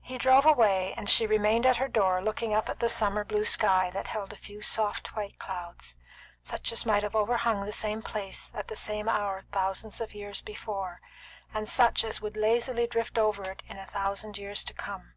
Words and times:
He 0.00 0.16
drove 0.16 0.46
away, 0.46 0.94
and 0.96 1.10
she 1.10 1.26
remained 1.26 1.66
at 1.66 1.76
her 1.76 1.88
door 1.88 2.22
looking 2.22 2.54
up 2.54 2.70
at 2.70 2.80
the 2.80 2.88
summer 2.88 3.22
blue 3.22 3.44
sky 3.44 3.90
that 3.90 4.06
held 4.06 4.32
a 4.32 4.36
few 4.36 4.62
soft 4.62 5.08
white 5.14 5.38
clouds, 5.38 5.94
such 6.42 6.72
as 6.72 6.86
might 6.86 7.02
have 7.02 7.14
overhung 7.14 7.66
the 7.66 7.70
same 7.72 8.00
place 8.00 8.50
at 8.54 8.68
the 8.68 8.76
same 8.76 9.10
hour 9.10 9.44
thousands 9.52 10.00
of 10.00 10.14
years 10.14 10.40
before, 10.40 11.02
and 11.52 11.68
such 11.68 12.02
as 12.02 12.22
would 12.22 12.34
lazily 12.34 12.86
drift 12.86 13.18
over 13.18 13.44
it 13.44 13.62
in 13.68 13.76
a 13.76 13.84
thousand 13.84 14.38
years 14.38 14.64
to 14.64 14.72
come. 14.72 15.12